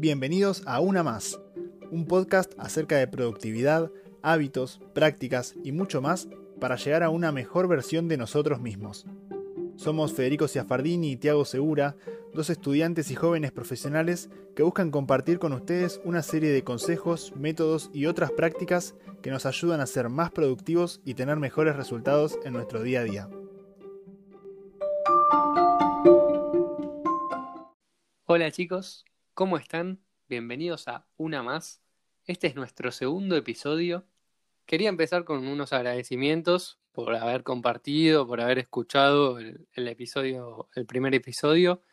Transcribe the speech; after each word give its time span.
Bienvenidos 0.00 0.62
a 0.64 0.78
Una 0.78 1.02
Más, 1.02 1.40
un 1.90 2.06
podcast 2.06 2.52
acerca 2.56 2.98
de 2.98 3.08
productividad, 3.08 3.90
hábitos, 4.22 4.80
prácticas 4.94 5.56
y 5.64 5.72
mucho 5.72 6.00
más 6.00 6.28
para 6.60 6.76
llegar 6.76 7.02
a 7.02 7.10
una 7.10 7.32
mejor 7.32 7.66
versión 7.66 8.06
de 8.06 8.16
nosotros 8.16 8.60
mismos. 8.60 9.06
Somos 9.74 10.12
Federico 10.12 10.46
Ciafardini 10.46 11.10
y 11.10 11.16
Tiago 11.16 11.44
Segura, 11.44 11.96
dos 12.32 12.48
estudiantes 12.48 13.10
y 13.10 13.16
jóvenes 13.16 13.50
profesionales 13.50 14.30
que 14.54 14.62
buscan 14.62 14.92
compartir 14.92 15.40
con 15.40 15.52
ustedes 15.52 16.00
una 16.04 16.22
serie 16.22 16.52
de 16.52 16.62
consejos, 16.62 17.32
métodos 17.34 17.90
y 17.92 18.06
otras 18.06 18.30
prácticas 18.30 18.94
que 19.20 19.32
nos 19.32 19.46
ayudan 19.46 19.80
a 19.80 19.86
ser 19.86 20.10
más 20.10 20.30
productivos 20.30 21.00
y 21.04 21.14
tener 21.14 21.38
mejores 21.38 21.74
resultados 21.74 22.38
en 22.44 22.52
nuestro 22.52 22.84
día 22.84 23.00
a 23.00 23.04
día. 23.04 23.28
Hola 28.26 28.52
chicos, 28.52 29.04
¿cómo 29.38 29.56
están? 29.56 30.00
Bienvenidos 30.28 30.88
a 30.88 31.06
Una 31.16 31.44
Más. 31.44 31.80
Este 32.24 32.48
es 32.48 32.56
nuestro 32.56 32.90
segundo 32.90 33.36
episodio. 33.36 34.04
Quería 34.66 34.88
empezar 34.88 35.24
con 35.24 35.46
unos 35.46 35.72
agradecimientos 35.72 36.80
por 36.90 37.14
haber 37.14 37.44
compartido, 37.44 38.26
por 38.26 38.40
haber 38.40 38.58
escuchado 38.58 39.38
el, 39.38 39.68
episodio, 39.76 40.68
el 40.74 40.86
primer 40.86 41.14
episodio, 41.14 41.84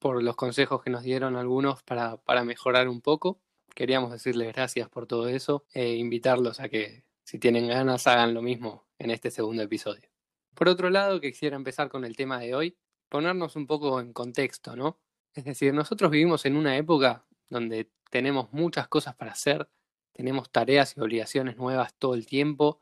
por 0.00 0.24
los 0.24 0.34
consejos 0.34 0.82
que 0.82 0.90
nos 0.90 1.04
dieron 1.04 1.36
algunos 1.36 1.84
para, 1.84 2.16
para 2.16 2.42
mejorar 2.42 2.88
un 2.88 3.00
poco. 3.00 3.40
Queríamos 3.76 4.10
decirles 4.10 4.52
gracias 4.52 4.88
por 4.88 5.06
todo 5.06 5.28
eso 5.28 5.64
e 5.72 5.94
invitarlos 5.94 6.58
a 6.58 6.68
que, 6.68 7.04
si 7.22 7.38
tienen 7.38 7.68
ganas, 7.68 8.08
hagan 8.08 8.34
lo 8.34 8.42
mismo 8.42 8.88
en 8.98 9.12
este 9.12 9.30
segundo 9.30 9.62
episodio. 9.62 10.10
Por 10.52 10.68
otro 10.68 10.90
lado, 10.90 11.20
quisiera 11.20 11.54
empezar 11.54 11.88
con 11.90 12.04
el 12.04 12.16
tema 12.16 12.40
de 12.40 12.56
hoy, 12.56 12.76
ponernos 13.08 13.54
un 13.54 13.68
poco 13.68 14.00
en 14.00 14.12
contexto, 14.12 14.74
¿no? 14.74 14.98
Es 15.34 15.44
decir, 15.44 15.72
nosotros 15.72 16.10
vivimos 16.10 16.44
en 16.44 16.56
una 16.56 16.76
época 16.76 17.24
donde 17.48 17.90
tenemos 18.10 18.52
muchas 18.52 18.88
cosas 18.88 19.14
para 19.14 19.32
hacer, 19.32 19.68
tenemos 20.12 20.50
tareas 20.50 20.96
y 20.96 21.00
obligaciones 21.00 21.56
nuevas 21.56 21.94
todo 21.94 22.14
el 22.14 22.26
tiempo, 22.26 22.80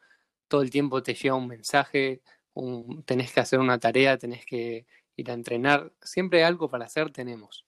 todo 0.48 0.62
el 0.62 0.70
tiempo 0.70 1.02
te 1.02 1.14
llega 1.14 1.34
un 1.34 1.46
mensaje, 1.46 2.22
tenés 3.04 3.32
que 3.32 3.40
hacer 3.40 3.60
una 3.60 3.78
tarea, 3.78 4.18
tenés 4.18 4.44
que 4.44 4.86
ir 5.16 5.30
a 5.30 5.34
entrenar, 5.34 5.92
siempre 6.02 6.44
algo 6.44 6.68
para 6.68 6.86
hacer 6.86 7.12
tenemos. 7.12 7.66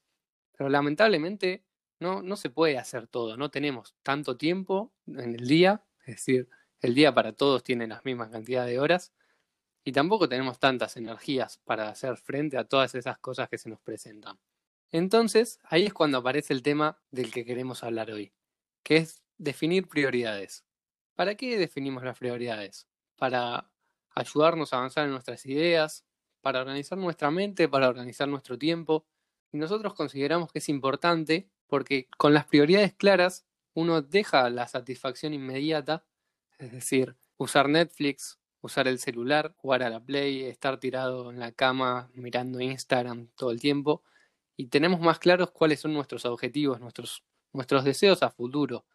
Pero 0.57 0.69
lamentablemente 0.69 1.65
no, 2.01 2.23
no 2.23 2.37
se 2.37 2.51
puede 2.51 2.79
hacer 2.79 3.07
todo, 3.07 3.37
no 3.37 3.51
tenemos 3.51 3.95
tanto 4.03 4.37
tiempo 4.37 4.93
en 5.07 5.37
el 5.37 5.47
día, 5.47 5.85
es 6.01 6.17
decir, 6.17 6.49
el 6.81 6.95
día 6.95 7.15
para 7.15 7.33
todos 7.33 7.63
tiene 7.63 7.87
las 7.87 8.05
mismas 8.05 8.31
cantidad 8.31 8.67
de 8.67 8.81
horas 8.81 9.13
y 9.85 9.93
tampoco 9.93 10.29
tenemos 10.29 10.59
tantas 10.59 10.97
energías 10.97 11.59
para 11.65 11.89
hacer 11.89 12.17
frente 12.17 12.59
a 12.59 12.65
todas 12.65 12.97
esas 12.97 13.19
cosas 13.19 13.49
que 13.49 13.59
se 13.59 13.69
nos 13.69 13.81
presentan. 13.81 14.39
Entonces, 14.93 15.59
ahí 15.65 15.87
es 15.87 15.95
cuando 15.95 16.19
aparece 16.19 16.53
el 16.53 16.63
tema 16.63 17.01
del 17.11 17.33
que 17.33 17.47
queremos 17.47 17.83
hablar 17.83 18.11
hoy, 18.11 18.35
que 18.83 18.99
es 18.99 19.23
definir 19.39 19.89
prioridades. 19.89 20.67
¿Para 21.15 21.35
qué 21.35 21.57
definimos 21.57 22.05
las 22.05 22.19
prioridades? 22.19 22.87
Para 23.17 23.71
ayudarnos 24.15 24.73
a 24.73 24.77
avanzar 24.77 25.07
en 25.07 25.13
nuestras 25.13 25.47
ideas, 25.47 26.05
para 26.43 26.61
organizar 26.61 26.99
nuestra 26.99 27.31
mente, 27.31 27.69
para 27.69 27.89
organizar 27.89 28.29
nuestro 28.29 28.59
tiempo. 28.59 29.07
Y 29.51 29.57
nosotros 29.57 29.95
consideramos 29.95 30.53
que 30.53 30.59
es 30.59 30.69
importante 30.69 31.49
porque 31.69 32.09
con 32.19 32.35
las 32.35 32.45
prioridades 32.45 32.93
claras 32.93 33.47
uno 33.73 34.03
deja 34.03 34.51
la 34.51 34.69
satisfacción 34.69 35.33
inmediata, 35.33 36.05
es 36.59 36.71
decir, 36.71 37.17
usar 37.39 37.71
Netflix, 37.71 38.39
usar 38.61 38.89
el 38.89 38.99
celular, 38.99 39.55
jugar 39.57 39.83
a 39.83 39.89
la 39.89 40.05
Play, 40.05 40.45
estar 40.45 40.79
tirado 40.79 41.31
en 41.31 41.41
la 41.41 41.53
cama 41.53 42.11
mirando 42.13 42.61
Instagram 42.61 43.29
todo 43.35 43.51
el 43.51 43.61
tiempo 43.61 44.03
y 44.63 44.67
tenemos 44.67 45.01
más 45.01 45.19
claros 45.19 45.51
cuáles 45.51 45.81
son 45.81 45.93
nuestros 45.93 46.25
objetivos, 46.25 46.79
nuestros, 46.79 47.25
nuestros 47.53 47.83
deseos 47.83 48.23
a 48.23 48.31
futuro. 48.31 48.87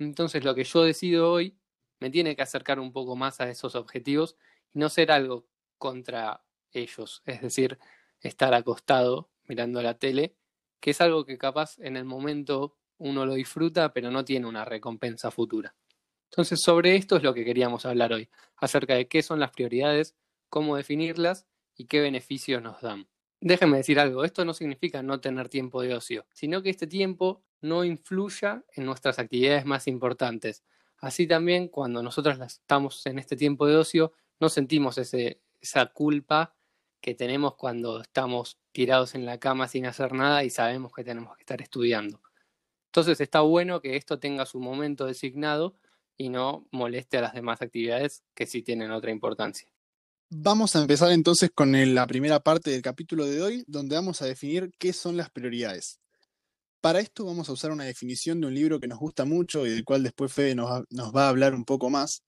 Entonces 0.00 0.42
lo 0.42 0.56
que 0.56 0.64
yo 0.64 0.82
decido 0.82 1.30
hoy 1.30 1.56
me 2.00 2.10
tiene 2.10 2.34
que 2.34 2.42
acercar 2.42 2.80
un 2.80 2.92
poco 2.92 3.14
más 3.14 3.40
a 3.40 3.48
esos 3.48 3.76
objetivos 3.76 4.36
y 4.72 4.80
no 4.80 4.88
ser 4.88 5.12
algo 5.12 5.46
contra 5.78 6.42
ellos, 6.72 7.22
es 7.26 7.40
decir, 7.42 7.78
estar 8.18 8.54
acostado 8.54 9.30
mirando 9.44 9.80
la 9.82 9.96
tele, 10.00 10.34
que 10.80 10.90
es 10.90 11.00
algo 11.00 11.24
que 11.24 11.38
capaz 11.38 11.78
en 11.78 11.96
el 11.96 12.04
momento 12.04 12.76
uno 12.98 13.24
lo 13.24 13.34
disfruta, 13.34 13.92
pero 13.92 14.10
no 14.10 14.24
tiene 14.24 14.48
una 14.48 14.64
recompensa 14.64 15.30
futura. 15.30 15.76
Entonces, 16.24 16.60
sobre 16.60 16.96
esto 16.96 17.18
es 17.18 17.22
lo 17.22 17.34
que 17.34 17.44
queríamos 17.44 17.86
hablar 17.86 18.12
hoy, 18.12 18.28
acerca 18.56 18.96
de 18.96 19.06
qué 19.06 19.22
son 19.22 19.38
las 19.38 19.52
prioridades, 19.52 20.16
cómo 20.48 20.74
definirlas 20.74 21.46
y 21.76 21.84
qué 21.86 22.00
beneficios 22.00 22.60
nos 22.60 22.80
dan. 22.80 23.06
Déjenme 23.46 23.76
decir 23.76 24.00
algo, 24.00 24.24
esto 24.24 24.42
no 24.46 24.54
significa 24.54 25.02
no 25.02 25.20
tener 25.20 25.50
tiempo 25.50 25.82
de 25.82 25.94
ocio, 25.94 26.24
sino 26.32 26.62
que 26.62 26.70
este 26.70 26.86
tiempo 26.86 27.42
no 27.60 27.84
influya 27.84 28.64
en 28.72 28.86
nuestras 28.86 29.18
actividades 29.18 29.66
más 29.66 29.86
importantes. 29.86 30.64
Así 30.96 31.26
también, 31.26 31.68
cuando 31.68 32.02
nosotros 32.02 32.40
estamos 32.40 33.04
en 33.04 33.18
este 33.18 33.36
tiempo 33.36 33.66
de 33.66 33.76
ocio, 33.76 34.14
no 34.40 34.48
sentimos 34.48 34.96
ese, 34.96 35.42
esa 35.60 35.84
culpa 35.92 36.54
que 37.02 37.14
tenemos 37.14 37.56
cuando 37.56 38.00
estamos 38.00 38.58
tirados 38.72 39.14
en 39.14 39.26
la 39.26 39.38
cama 39.38 39.68
sin 39.68 39.84
hacer 39.84 40.14
nada 40.14 40.42
y 40.42 40.48
sabemos 40.48 40.94
que 40.94 41.04
tenemos 41.04 41.36
que 41.36 41.42
estar 41.42 41.60
estudiando. 41.60 42.22
Entonces 42.86 43.20
está 43.20 43.42
bueno 43.42 43.82
que 43.82 43.96
esto 43.96 44.18
tenga 44.18 44.46
su 44.46 44.58
momento 44.58 45.04
designado 45.04 45.76
y 46.16 46.30
no 46.30 46.66
moleste 46.70 47.18
a 47.18 47.20
las 47.20 47.34
demás 47.34 47.60
actividades 47.60 48.24
que 48.32 48.46
sí 48.46 48.62
tienen 48.62 48.90
otra 48.90 49.10
importancia. 49.10 49.73
Vamos 50.36 50.74
a 50.74 50.80
empezar 50.80 51.12
entonces 51.12 51.52
con 51.54 51.94
la 51.94 52.08
primera 52.08 52.40
parte 52.40 52.70
del 52.70 52.82
capítulo 52.82 53.24
de 53.24 53.40
hoy, 53.40 53.64
donde 53.68 53.94
vamos 53.94 54.20
a 54.20 54.26
definir 54.26 54.72
qué 54.80 54.92
son 54.92 55.16
las 55.16 55.30
prioridades. 55.30 56.00
Para 56.80 56.98
esto 56.98 57.24
vamos 57.24 57.48
a 57.48 57.52
usar 57.52 57.70
una 57.70 57.84
definición 57.84 58.40
de 58.40 58.48
un 58.48 58.54
libro 58.54 58.80
que 58.80 58.88
nos 58.88 58.98
gusta 58.98 59.24
mucho 59.24 59.64
y 59.64 59.70
del 59.70 59.84
cual 59.84 60.02
después 60.02 60.32
Fede 60.32 60.56
nos, 60.56 60.68
va 60.68 61.26
a 61.26 61.28
hablar 61.28 61.54
un 61.54 61.64
poco 61.64 61.88
más, 61.88 62.24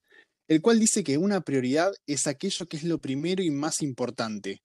el 0.47 0.62
cual 0.62 0.78
dice 0.78 1.03
que 1.03 1.19
una 1.19 1.41
prioridad 1.41 1.93
es 2.06 2.28
aquello 2.28 2.66
que 2.66 2.77
es 2.77 2.84
lo 2.84 3.00
primero 3.00 3.43
y 3.43 3.50
más 3.50 3.83
importante, 3.83 4.62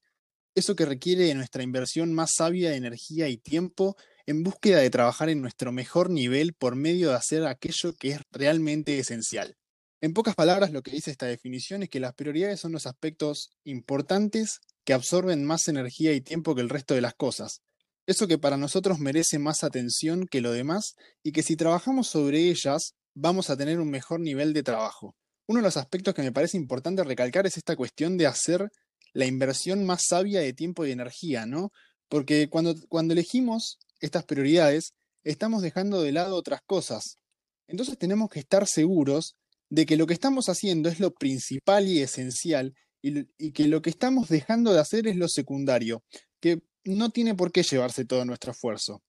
eso 0.54 0.76
que 0.76 0.86
requiere 0.86 1.24
de 1.24 1.34
nuestra 1.34 1.64
inversión 1.64 2.14
más 2.14 2.34
sabia 2.36 2.70
de 2.70 2.76
energía 2.76 3.28
y 3.28 3.38
tiempo 3.38 3.96
en 4.24 4.44
búsqueda 4.44 4.78
de 4.78 4.90
trabajar 4.90 5.30
en 5.30 5.42
nuestro 5.42 5.72
mejor 5.72 6.10
nivel 6.10 6.52
por 6.54 6.76
medio 6.76 7.08
de 7.08 7.16
hacer 7.16 7.44
aquello 7.44 7.92
que 7.98 8.10
es 8.12 8.20
realmente 8.30 9.00
esencial. 9.00 9.56
En 10.02 10.14
pocas 10.14 10.34
palabras, 10.34 10.72
lo 10.72 10.82
que 10.82 10.90
dice 10.90 11.12
esta 11.12 11.26
definición 11.26 11.84
es 11.84 11.88
que 11.88 12.00
las 12.00 12.14
prioridades 12.14 12.58
son 12.58 12.72
los 12.72 12.88
aspectos 12.88 13.52
importantes 13.62 14.58
que 14.84 14.94
absorben 14.94 15.44
más 15.44 15.68
energía 15.68 16.12
y 16.12 16.20
tiempo 16.20 16.56
que 16.56 16.60
el 16.60 16.70
resto 16.70 16.94
de 16.94 17.00
las 17.00 17.14
cosas. 17.14 17.62
Eso 18.04 18.26
que 18.26 18.36
para 18.36 18.56
nosotros 18.56 18.98
merece 18.98 19.38
más 19.38 19.62
atención 19.62 20.26
que 20.26 20.40
lo 20.40 20.50
demás 20.50 20.96
y 21.22 21.30
que 21.30 21.44
si 21.44 21.54
trabajamos 21.54 22.08
sobre 22.08 22.50
ellas 22.50 22.94
vamos 23.14 23.48
a 23.48 23.56
tener 23.56 23.78
un 23.78 23.90
mejor 23.90 24.18
nivel 24.18 24.52
de 24.52 24.64
trabajo. 24.64 25.14
Uno 25.46 25.60
de 25.60 25.66
los 25.66 25.76
aspectos 25.76 26.14
que 26.14 26.22
me 26.22 26.32
parece 26.32 26.56
importante 26.56 27.04
recalcar 27.04 27.46
es 27.46 27.56
esta 27.56 27.76
cuestión 27.76 28.18
de 28.18 28.26
hacer 28.26 28.72
la 29.12 29.26
inversión 29.26 29.86
más 29.86 30.06
sabia 30.08 30.40
de 30.40 30.52
tiempo 30.52 30.84
y 30.84 30.90
energía, 30.90 31.46
¿no? 31.46 31.70
Porque 32.08 32.48
cuando, 32.48 32.74
cuando 32.88 33.12
elegimos 33.12 33.78
estas 34.00 34.24
prioridades, 34.24 34.94
estamos 35.22 35.62
dejando 35.62 36.02
de 36.02 36.10
lado 36.10 36.34
otras 36.34 36.60
cosas. 36.66 37.18
Entonces 37.68 37.96
tenemos 37.98 38.30
que 38.30 38.40
estar 38.40 38.66
seguros 38.66 39.36
de 39.72 39.86
que 39.86 39.96
lo 39.96 40.06
que 40.06 40.12
estamos 40.12 40.50
haciendo 40.50 40.90
es 40.90 41.00
lo 41.00 41.14
principal 41.14 41.88
y 41.88 42.00
esencial 42.02 42.74
y, 43.00 43.52
que 43.52 43.68
lo 43.68 43.80
que 43.80 43.88
estamos 43.88 44.28
dejando 44.28 44.70
de 44.70 44.80
hacer 44.80 45.06
es 45.06 45.16
lo 45.16 45.28
secundario, 45.28 46.04
que 46.40 46.60
no 46.84 47.08
tiene 47.08 47.34
por 47.34 47.52
qué 47.52 47.62
llevarse 47.62 48.04
todo 48.04 48.26
nuestro 48.26 48.52
esfuerzo. 48.52 49.02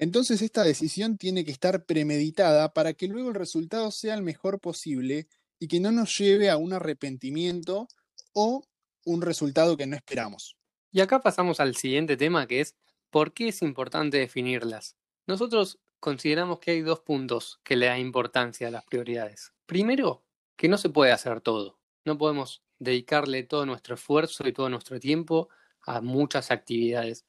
Entonces 0.00 0.42
esta 0.42 0.64
decisión 0.64 1.18
tiene 1.18 1.44
que 1.44 1.52
estar 1.52 1.84
premeditada 1.84 2.72
para 2.72 2.94
que 2.94 3.06
luego 3.06 3.28
el 3.28 3.36
resultado 3.36 3.92
sea 3.92 4.14
el 4.14 4.22
mejor 4.22 4.58
posible 4.58 5.28
y 5.60 5.68
que 5.68 5.78
no 5.78 5.92
nos 5.92 6.18
lleve 6.18 6.50
a 6.50 6.56
un 6.56 6.72
arrepentimiento 6.72 7.86
o 8.32 8.66
un 9.04 9.22
resultado 9.22 9.76
que 9.76 9.86
no 9.86 9.94
esperamos. 9.94 10.56
Y 10.90 11.00
acá 11.00 11.20
pasamos 11.20 11.60
al 11.60 11.76
siguiente 11.76 12.16
tema 12.16 12.48
que 12.48 12.60
es 12.60 12.74
¿por 13.10 13.32
qué 13.32 13.48
es 13.48 13.62
importante 13.62 14.16
definirlas? 14.16 14.96
Nosotros 15.28 15.78
consideramos 16.02 16.58
que 16.58 16.72
hay 16.72 16.80
dos 16.80 16.98
puntos 16.98 17.60
que 17.62 17.76
le 17.76 17.86
da 17.86 17.96
importancia 17.96 18.66
a 18.66 18.72
las 18.72 18.84
prioridades. 18.84 19.52
Primero, 19.66 20.24
que 20.56 20.66
no 20.66 20.76
se 20.76 20.88
puede 20.88 21.12
hacer 21.12 21.40
todo. 21.40 21.78
No 22.04 22.18
podemos 22.18 22.64
dedicarle 22.80 23.44
todo 23.44 23.66
nuestro 23.66 23.94
esfuerzo 23.94 24.48
y 24.48 24.52
todo 24.52 24.68
nuestro 24.68 24.98
tiempo 24.98 25.48
a 25.82 26.00
muchas 26.00 26.50
actividades. 26.50 27.24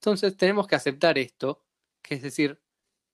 Entonces 0.00 0.36
tenemos 0.36 0.66
que 0.66 0.74
aceptar 0.74 1.18
esto, 1.18 1.62
que 2.02 2.16
es 2.16 2.22
decir, 2.22 2.60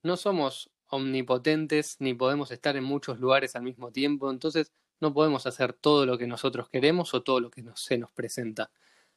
no 0.02 0.16
somos 0.16 0.70
omnipotentes 0.86 1.96
ni 2.00 2.14
podemos 2.14 2.50
estar 2.50 2.74
en 2.78 2.84
muchos 2.84 3.20
lugares 3.20 3.54
al 3.54 3.64
mismo 3.64 3.92
tiempo, 3.92 4.30
entonces 4.30 4.72
no 4.98 5.12
podemos 5.12 5.46
hacer 5.46 5.74
todo 5.74 6.06
lo 6.06 6.16
que 6.16 6.26
nosotros 6.26 6.70
queremos 6.70 7.12
o 7.12 7.22
todo 7.22 7.38
lo 7.38 7.50
que 7.50 7.62
se 7.74 7.98
nos 7.98 8.12
presenta. 8.12 8.70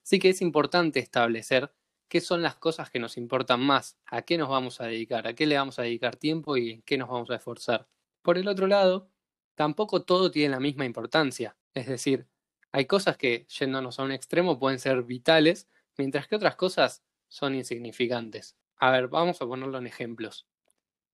Así 0.04 0.20
que 0.20 0.28
es 0.28 0.42
importante 0.42 1.00
establecer 1.00 1.72
qué 2.08 2.22
son 2.22 2.42
las 2.42 2.56
cosas 2.56 2.90
que 2.90 3.00
nos 3.00 3.18
importan 3.18 3.62
más, 3.62 3.98
a 4.06 4.22
qué 4.22 4.38
nos 4.38 4.50
vamos 4.50 4.82
a 4.82 4.86
dedicar, 4.86 5.28
a 5.28 5.34
qué 5.34 5.46
le 5.46 5.58
vamos 5.58 5.80
a 5.80 5.84
dedicar 5.84 6.16
tiempo 6.16 6.58
y 6.58 6.72
en 6.72 6.82
qué 6.84 6.98
nos 6.98 7.10
vamos 7.10 7.30
a 7.30 7.36
esforzar. 7.36 7.88
Por 8.22 8.38
el 8.38 8.48
otro 8.48 8.68
lado, 8.68 9.10
tampoco 9.56 10.04
todo 10.04 10.32
tiene 10.32 10.52
la 10.52 10.60
misma 10.60 10.86
importancia. 10.86 11.56
Es 11.74 11.88
decir, 11.88 12.28
hay 12.72 12.86
cosas 12.86 13.18
que, 13.18 13.46
yéndonos 13.48 14.00
a 14.00 14.04
un 14.04 14.12
extremo, 14.12 14.60
pueden 14.60 14.80
ser 14.80 15.04
vitales, 15.04 15.68
mientras 15.98 16.28
que 16.28 16.36
otras 16.36 16.56
cosas 16.56 17.04
son 17.28 17.56
insignificantes. 17.56 18.56
A 18.78 18.92
ver, 18.92 19.08
vamos 19.08 19.42
a 19.42 19.46
ponerlo 19.46 19.78
en 19.78 19.88
ejemplos. 19.88 20.46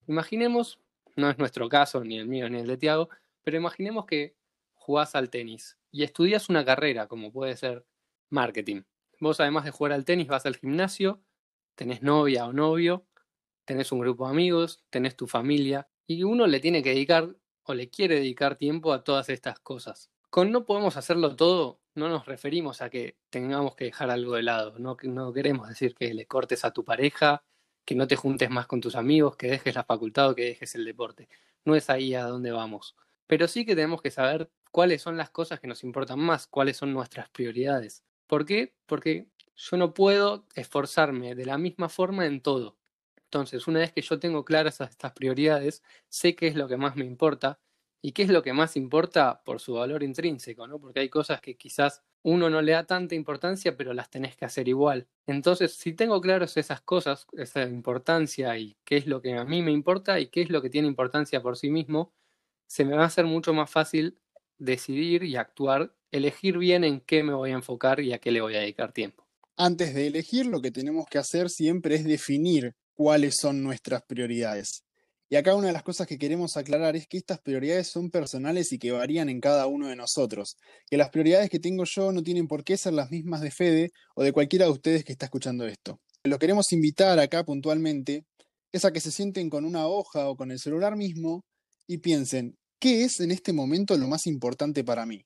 Imaginemos, 0.07 0.79
no 1.15 1.29
es 1.29 1.37
nuestro 1.37 1.69
caso, 1.69 2.03
ni 2.03 2.17
el 2.17 2.27
mío 2.27 2.49
ni 2.49 2.59
el 2.59 2.67
de 2.67 2.77
Tiago, 2.77 3.09
pero 3.43 3.57
imaginemos 3.57 4.05
que 4.05 4.35
jugás 4.73 5.15
al 5.15 5.29
tenis 5.29 5.77
y 5.91 6.03
estudias 6.03 6.49
una 6.49 6.65
carrera, 6.65 7.07
como 7.07 7.31
puede 7.31 7.55
ser 7.55 7.85
marketing. 8.29 8.81
Vos 9.21 9.39
además 9.39 9.65
de 9.65 9.71
jugar 9.71 9.93
al 9.93 10.03
tenis 10.03 10.27
vas 10.27 10.47
al 10.47 10.57
gimnasio, 10.57 11.21
tenés 11.75 12.01
novia 12.01 12.47
o 12.47 12.53
novio, 12.53 13.05
tenés 13.65 13.91
un 13.91 13.99
grupo 13.99 14.25
de 14.25 14.31
amigos, 14.31 14.83
tenés 14.89 15.15
tu 15.15 15.27
familia, 15.27 15.87
y 16.07 16.23
uno 16.23 16.47
le 16.47 16.59
tiene 16.59 16.81
que 16.81 16.89
dedicar 16.89 17.35
o 17.63 17.75
le 17.75 17.91
quiere 17.91 18.15
dedicar 18.15 18.55
tiempo 18.55 18.91
a 18.93 19.03
todas 19.03 19.29
estas 19.29 19.59
cosas. 19.59 20.09
Con 20.31 20.51
no 20.51 20.65
podemos 20.65 20.97
hacerlo 20.97 21.35
todo, 21.35 21.81
no 21.93 22.09
nos 22.09 22.25
referimos 22.25 22.81
a 22.81 22.89
que 22.89 23.15
tengamos 23.29 23.75
que 23.75 23.85
dejar 23.85 24.09
algo 24.09 24.33
de 24.33 24.41
lado, 24.41 24.79
no, 24.79 24.97
no 25.03 25.31
queremos 25.31 25.69
decir 25.69 25.93
que 25.93 26.11
le 26.15 26.25
cortes 26.25 26.65
a 26.65 26.71
tu 26.71 26.83
pareja, 26.83 27.43
que 27.85 27.93
no 27.93 28.07
te 28.07 28.15
juntes 28.15 28.49
más 28.49 28.65
con 28.65 28.81
tus 28.81 28.95
amigos, 28.95 29.35
que 29.35 29.51
dejes 29.51 29.75
la 29.75 29.83
facultad 29.83 30.31
o 30.31 30.35
que 30.35 30.45
dejes 30.45 30.73
el 30.73 30.83
deporte. 30.83 31.29
No 31.63 31.75
es 31.75 31.91
ahí 31.91 32.15
a 32.15 32.23
donde 32.23 32.51
vamos. 32.51 32.95
Pero 33.27 33.47
sí 33.47 33.67
que 33.67 33.75
tenemos 33.75 34.01
que 34.01 34.09
saber 34.09 34.49
cuáles 34.71 35.03
son 35.03 35.15
las 35.15 35.29
cosas 35.29 35.59
que 35.59 35.67
nos 35.67 35.83
importan 35.83 36.19
más, 36.19 36.47
cuáles 36.47 36.77
son 36.77 36.91
nuestras 36.91 37.29
prioridades. 37.29 38.03
¿Por 38.31 38.45
qué? 38.45 38.73
Porque 38.85 39.27
yo 39.57 39.75
no 39.75 39.93
puedo 39.93 40.47
esforzarme 40.55 41.35
de 41.35 41.45
la 41.45 41.57
misma 41.57 41.89
forma 41.89 42.25
en 42.25 42.39
todo. 42.39 42.77
Entonces, 43.25 43.67
una 43.67 43.79
vez 43.79 43.91
que 43.91 44.01
yo 44.01 44.19
tengo 44.19 44.45
claras 44.45 44.79
estas 44.79 45.11
prioridades, 45.11 45.83
sé 46.07 46.33
qué 46.37 46.47
es 46.47 46.55
lo 46.55 46.69
que 46.69 46.77
más 46.77 46.95
me 46.95 47.03
importa 47.03 47.59
y 48.01 48.13
qué 48.13 48.23
es 48.23 48.29
lo 48.29 48.41
que 48.41 48.53
más 48.53 48.77
importa 48.77 49.43
por 49.43 49.59
su 49.59 49.73
valor 49.73 50.01
intrínseco, 50.01 50.65
¿no? 50.65 50.79
Porque 50.79 51.01
hay 51.01 51.09
cosas 51.09 51.41
que 51.41 51.57
quizás 51.57 52.03
uno 52.23 52.49
no 52.49 52.61
le 52.61 52.71
da 52.71 52.85
tanta 52.85 53.15
importancia, 53.15 53.75
pero 53.75 53.93
las 53.93 54.09
tenés 54.09 54.37
que 54.37 54.45
hacer 54.45 54.69
igual. 54.69 55.09
Entonces, 55.27 55.73
si 55.73 55.91
tengo 55.91 56.21
claras 56.21 56.55
esas 56.55 56.79
cosas, 56.79 57.27
esa 57.33 57.63
importancia 57.63 58.57
y 58.57 58.77
qué 58.85 58.95
es 58.95 59.07
lo 59.07 59.21
que 59.21 59.33
a 59.33 59.43
mí 59.43 59.61
me 59.61 59.71
importa 59.71 60.21
y 60.21 60.27
qué 60.27 60.41
es 60.41 60.49
lo 60.49 60.61
que 60.61 60.69
tiene 60.69 60.87
importancia 60.87 61.41
por 61.41 61.57
sí 61.57 61.69
mismo, 61.69 62.13
se 62.67 62.85
me 62.85 62.95
va 62.95 63.03
a 63.03 63.07
hacer 63.07 63.25
mucho 63.25 63.53
más 63.53 63.69
fácil 63.69 64.17
decidir 64.57 65.23
y 65.23 65.35
actuar, 65.35 65.93
elegir 66.11 66.57
bien 66.57 66.83
en 66.83 67.01
qué 67.01 67.23
me 67.23 67.33
voy 67.33 67.51
a 67.51 67.55
enfocar 67.55 67.99
y 67.99 68.13
a 68.13 68.19
qué 68.19 68.31
le 68.31 68.41
voy 68.41 68.55
a 68.55 68.59
dedicar 68.59 68.91
tiempo. 68.93 69.25
Antes 69.57 69.93
de 69.93 70.07
elegir, 70.07 70.45
lo 70.45 70.61
que 70.61 70.71
tenemos 70.71 71.05
que 71.09 71.17
hacer 71.17 71.49
siempre 71.49 71.95
es 71.95 72.03
definir 72.03 72.73
cuáles 72.93 73.35
son 73.39 73.63
nuestras 73.63 74.03
prioridades. 74.03 74.83
Y 75.29 75.37
acá 75.37 75.55
una 75.55 75.67
de 75.67 75.73
las 75.73 75.83
cosas 75.83 76.07
que 76.07 76.17
queremos 76.17 76.57
aclarar 76.57 76.97
es 76.97 77.07
que 77.07 77.17
estas 77.17 77.39
prioridades 77.39 77.87
son 77.87 78.09
personales 78.09 78.73
y 78.73 78.79
que 78.79 78.91
varían 78.91 79.29
en 79.29 79.39
cada 79.39 79.65
uno 79.65 79.87
de 79.87 79.95
nosotros. 79.95 80.57
Que 80.89 80.97
las 80.97 81.09
prioridades 81.09 81.49
que 81.49 81.59
tengo 81.59 81.85
yo 81.85 82.11
no 82.11 82.21
tienen 82.21 82.47
por 82.47 82.65
qué 82.65 82.75
ser 82.75 82.93
las 82.93 83.11
mismas 83.11 83.39
de 83.39 83.51
Fede 83.51 83.91
o 84.13 84.23
de 84.23 84.33
cualquiera 84.33 84.65
de 84.65 84.71
ustedes 84.71 85.05
que 85.05 85.13
está 85.13 85.27
escuchando 85.27 85.65
esto. 85.65 86.01
Lo 86.25 86.37
queremos 86.37 86.71
invitar 86.73 87.17
acá 87.17 87.45
puntualmente 87.45 88.25
es 88.73 88.85
a 88.85 88.91
que 88.91 88.99
se 88.99 89.11
sienten 89.11 89.49
con 89.49 89.65
una 89.65 89.87
hoja 89.87 90.29
o 90.29 90.35
con 90.35 90.51
el 90.51 90.59
celular 90.59 90.95
mismo 90.95 91.45
y 91.87 91.99
piensen, 91.99 92.57
¿qué 92.79 93.03
es 93.03 93.19
en 93.19 93.31
este 93.31 93.53
momento 93.53 93.97
lo 93.97 94.07
más 94.07 94.27
importante 94.27 94.83
para 94.83 95.05
mí? 95.05 95.25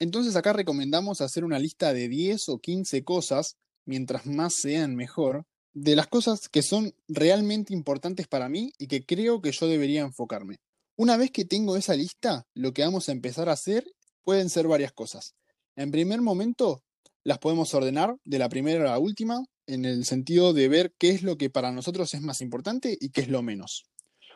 Entonces 0.00 0.34
acá 0.34 0.54
recomendamos 0.54 1.20
hacer 1.20 1.44
una 1.44 1.58
lista 1.58 1.92
de 1.92 2.08
10 2.08 2.48
o 2.48 2.58
15 2.58 3.04
cosas, 3.04 3.56
mientras 3.84 4.24
más 4.26 4.54
sean 4.54 4.96
mejor, 4.96 5.44
de 5.74 5.94
las 5.94 6.06
cosas 6.06 6.48
que 6.48 6.62
son 6.62 6.94
realmente 7.06 7.74
importantes 7.74 8.26
para 8.26 8.48
mí 8.48 8.72
y 8.78 8.86
que 8.86 9.04
creo 9.04 9.42
que 9.42 9.52
yo 9.52 9.68
debería 9.68 10.00
enfocarme. 10.00 10.56
Una 10.96 11.18
vez 11.18 11.30
que 11.30 11.44
tengo 11.44 11.76
esa 11.76 11.94
lista, 11.94 12.46
lo 12.54 12.72
que 12.72 12.82
vamos 12.82 13.08
a 13.08 13.12
empezar 13.12 13.50
a 13.50 13.52
hacer 13.52 13.84
pueden 14.22 14.48
ser 14.48 14.66
varias 14.66 14.92
cosas. 14.92 15.34
En 15.76 15.90
primer 15.90 16.22
momento, 16.22 16.82
las 17.22 17.38
podemos 17.38 17.72
ordenar 17.74 18.16
de 18.24 18.38
la 18.38 18.48
primera 18.48 18.80
a 18.82 18.92
la 18.92 18.98
última, 18.98 19.44
en 19.66 19.84
el 19.84 20.06
sentido 20.06 20.54
de 20.54 20.68
ver 20.68 20.94
qué 20.98 21.10
es 21.10 21.22
lo 21.22 21.36
que 21.36 21.50
para 21.50 21.72
nosotros 21.72 22.14
es 22.14 22.22
más 22.22 22.40
importante 22.40 22.96
y 22.98 23.10
qué 23.10 23.20
es 23.20 23.28
lo 23.28 23.42
menos. 23.42 23.84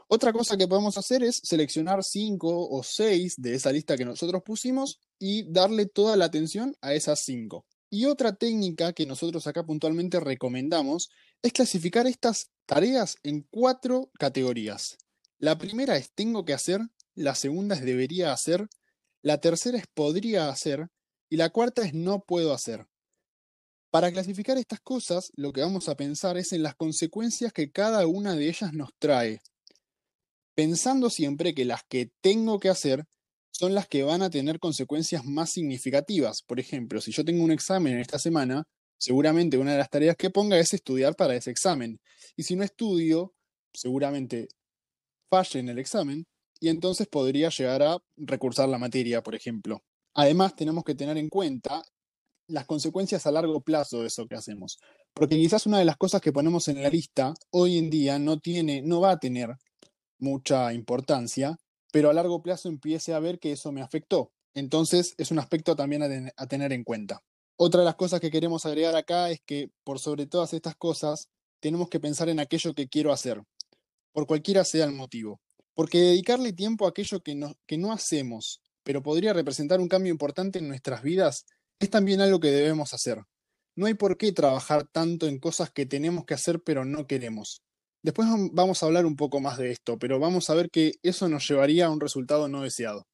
Otra 0.09 0.33
cosa 0.33 0.57
que 0.57 0.69
podemos 0.69 0.99
hacer 0.99 1.23
es 1.23 1.41
seleccionar 1.43 2.05
cinco 2.05 2.69
o 2.69 2.83
seis 2.83 3.35
de 3.37 3.55
esa 3.55 3.73
lista 3.73 3.97
que 3.97 4.05
nosotros 4.05 4.43
pusimos 4.45 5.01
y 5.19 5.51
darle 5.51 5.87
toda 5.87 6.17
la 6.17 6.27
atención 6.27 6.77
a 6.81 6.95
esas 6.95 7.21
cinco. 7.21 7.67
Y 7.91 8.07
otra 8.07 8.35
técnica 8.35 8.93
que 8.93 9.07
nosotros 9.07 9.47
acá 9.47 9.65
puntualmente 9.65 10.21
recomendamos 10.21 11.11
es 11.43 11.53
clasificar 11.53 12.07
estas 12.07 12.51
tareas 12.67 13.17
en 13.23 13.47
cuatro 13.51 14.11
categorías. 14.19 14.99
La 15.39 15.59
primera 15.59 15.97
es 15.97 16.13
tengo 16.13 16.45
que 16.45 16.55
hacer, 16.55 16.81
la 17.15 17.35
segunda 17.35 17.77
es 17.77 17.85
debería 17.85 18.33
hacer, 18.33 18.67
la 19.23 19.41
tercera 19.41 19.79
es 19.79 19.87
podría 19.87 20.49
hacer 20.49 20.89
y 21.31 21.37
la 21.37 21.51
cuarta 21.51 21.83
es 21.83 21.95
no 21.95 22.25
puedo 22.25 22.53
hacer. 22.53 22.87
Para 23.91 24.11
clasificar 24.11 24.59
estas 24.59 24.81
cosas, 24.81 25.31
lo 25.37 25.53
que 25.53 25.61
vamos 25.61 25.89
a 25.89 25.97
pensar 25.97 26.37
es 26.37 26.53
en 26.53 26.65
las 26.65 26.75
consecuencias 26.75 27.53
que 27.53 27.71
cada 27.71 28.07
una 28.09 28.35
de 28.35 28.49
ellas 28.49 28.73
nos 28.73 28.91
trae, 28.99 29.41
pensando 30.55 31.11
siempre 31.11 31.55
que 31.55 31.65
las 31.65 31.83
que 31.89 32.11
tengo 32.21 32.59
que 32.61 32.69
hacer 32.69 33.05
son 33.51 33.75
las 33.75 33.87
que 33.87 34.03
van 34.03 34.23
a 34.23 34.31
tener 34.31 34.59
consecuencias 34.59 35.25
más 35.25 35.51
significativas. 35.51 36.43
Por 36.43 36.59
ejemplo, 36.59 37.01
si 37.01 37.13
yo 37.13 37.25
tengo 37.25 37.45
un 37.45 37.53
examen 37.53 37.99
esta 37.99 38.19
semana, 38.19 38.65
seguramente 38.99 39.59
una 39.59 39.73
de 39.73 39.79
las 39.79 39.91
tareas 39.91 40.17
que 40.17 40.31
ponga 40.31 40.59
es 40.59 40.75
estudiar 40.75 41.15
para 41.15 41.37
ese 41.37 41.51
examen. 41.51 42.01
Y 42.37 42.43
si 42.43 42.57
no 42.57 42.65
estudio, 42.65 43.35
seguramente 43.73 44.49
falle 45.31 45.61
en 45.61 45.69
el 45.69 45.79
examen 45.79 46.27
y 46.61 46.69
entonces 46.69 47.07
podría 47.07 47.49
llegar 47.51 47.83
a 47.83 47.99
recursar 48.17 48.69
la 48.69 48.79
materia, 48.79 49.23
por 49.23 49.35
ejemplo. 49.35 49.83
Además, 50.15 50.57
tenemos 50.57 50.85
que 50.85 50.95
tener 50.95 51.19
en 51.19 51.29
cuenta 51.29 51.83
las 52.47 52.67
consecuencias 52.67 53.27
a 53.27 53.33
largo 53.33 53.61
plazo 53.61 54.01
de 54.01 54.09
eso 54.09 54.27
que 54.27 54.37
hacemos. 54.37 54.79
Porque 55.13 55.37
quizás 55.37 55.67
una 55.67 55.79
de 55.79 55.85
las 55.85 55.97
cosas 55.97 56.21
que 56.21 56.33
ponemos 56.33 56.69
en 56.69 56.83
la 56.83 56.89
lista 56.89 57.35
hoy 57.51 57.79
en 57.79 57.91
día 57.91 58.19
no 58.19 58.39
tiene, 58.39 58.83
no 58.83 59.01
va 59.01 59.13
a 59.13 59.19
tener 59.19 59.51
mucha 60.25 60.73
importancia, 60.73 61.57
pero 61.93 62.11
a 62.11 62.15
largo 62.15 62.43
plazo 62.43 62.69
empiece 62.69 63.15
a 63.15 63.21
ver 63.21 63.39
que 63.39 63.53
eso 63.53 63.71
me 63.71 63.83
afectó. 63.83 64.33
Entonces 64.55 65.15
es 65.19 65.31
un 65.31 65.39
aspecto 65.39 65.77
también 65.77 66.33
a, 66.37 66.47
tener 66.47 66.73
en 66.73 66.85
cuenta. 66.85 67.23
Otra 67.57 67.81
de 67.81 67.87
las 67.87 67.97
cosas 67.97 68.21
que 68.21 68.31
queremos 68.31 68.67
agregar 68.67 68.97
acá 68.97 69.31
es 69.31 69.41
que 69.45 69.71
por 69.85 69.99
sobre 69.99 70.27
todas 70.27 70.53
estas 70.55 70.77
cosas 70.77 71.29
tenemos 71.61 71.89
que 71.89 72.01
pensar 72.01 72.29
en 72.29 72.41
aquello 72.41 72.75
que 72.75 72.89
quiero 72.89 73.13
hacer, 73.13 73.43
por 74.13 74.27
cualquiera 74.27 74.65
sea 74.65 74.87
el 74.87 74.93
motivo. 74.93 75.41
Porque 75.75 75.99
dedicarle 75.99 76.53
tiempo 76.53 76.87
a 76.87 76.91
aquello 76.91 77.21
que 77.21 77.35
no, 77.35 77.93
hacemos, 77.93 78.61
pero 78.85 79.03
podría 79.03 79.33
representar 79.33 79.81
un 79.81 79.89
cambio 79.89 80.13
importante 80.13 80.61
en 80.61 80.69
nuestras 80.69 81.03
vidas, 81.03 81.47
es 81.81 81.91
también 81.91 82.21
algo 82.21 82.39
que 82.39 82.51
debemos 82.51 82.95
hacer. 82.95 83.23
No 83.75 83.87
hay 83.87 83.95
por 83.95 84.17
qué 84.17 84.31
trabajar 84.33 84.87
tanto 84.87 85.27
en 85.27 85.41
cosas 85.41 85.71
que 85.71 85.85
tenemos 85.85 86.25
que 86.25 86.35
hacer 86.35 86.63
pero 86.63 86.85
no 86.85 87.09
queremos. 87.09 87.64
Después 88.05 88.29
vamos 88.53 88.83
a 88.83 88.87
hablar 88.87 89.07
un 89.07 89.17
poco 89.17 89.41
más 89.41 89.57
de 89.57 89.71
esto, 89.71 89.99
pero 89.99 90.21
vamos 90.21 90.51
a 90.51 90.55
ver 90.55 90.69
que 90.71 90.93
eso 91.03 91.27
nos 91.27 91.49
llevaría 91.49 91.87
a 91.87 91.91
un 91.91 92.01
resultado 92.01 92.49
no 92.49 92.61
deseado. 92.61 93.07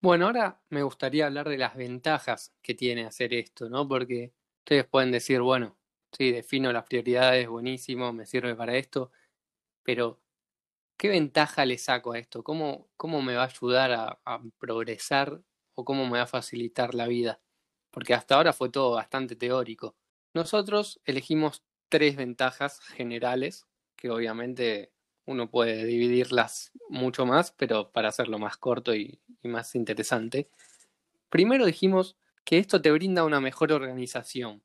Bueno, 0.00 0.26
ahora 0.26 0.62
me 0.70 0.84
gustaría 0.84 1.26
hablar 1.26 1.48
de 1.48 1.58
las 1.58 1.76
ventajas 1.76 2.54
que 2.62 2.74
tiene 2.74 3.04
hacer 3.04 3.34
esto, 3.34 3.68
¿no? 3.68 3.88
Porque 3.88 4.32
ustedes 4.60 4.86
pueden 4.86 5.10
decir, 5.10 5.40
bueno, 5.40 5.76
sí, 6.16 6.30
defino 6.30 6.72
las 6.72 6.84
prioridades, 6.84 7.48
buenísimo, 7.48 8.12
me 8.12 8.26
sirve 8.26 8.54
para 8.54 8.76
esto, 8.76 9.10
pero 9.82 10.20
¿qué 10.98 11.08
ventaja 11.08 11.66
le 11.66 11.78
saco 11.78 12.12
a 12.12 12.18
esto? 12.20 12.44
¿Cómo, 12.44 12.90
cómo 12.96 13.22
me 13.22 13.36
va 13.36 13.44
a 13.44 13.46
ayudar 13.46 13.92
a, 13.92 14.20
a 14.24 14.42
progresar 14.58 15.42
o 15.76 15.84
cómo 15.84 16.06
me 16.06 16.18
va 16.18 16.24
a 16.24 16.26
facilitar 16.28 16.94
la 16.94 17.08
vida? 17.08 17.40
Porque 17.90 18.14
hasta 18.14 18.36
ahora 18.36 18.52
fue 18.52 18.70
todo 18.70 18.96
bastante 18.96 19.36
teórico. 19.36 19.96
Nosotros 20.34 21.00
elegimos 21.04 21.64
tres 21.90 22.16
ventajas 22.16 22.80
generales 22.80 23.67
que 23.98 24.10
obviamente 24.10 24.92
uno 25.26 25.50
puede 25.50 25.84
dividirlas 25.84 26.72
mucho 26.88 27.26
más, 27.26 27.52
pero 27.52 27.90
para 27.90 28.08
hacerlo 28.08 28.38
más 28.38 28.56
corto 28.56 28.94
y, 28.94 29.20
más 29.42 29.74
interesante. 29.74 30.48
Primero 31.28 31.66
dijimos 31.66 32.16
que 32.44 32.58
esto 32.58 32.80
te 32.80 32.90
brinda 32.90 33.24
una 33.24 33.40
mejor 33.40 33.72
organización. 33.72 34.62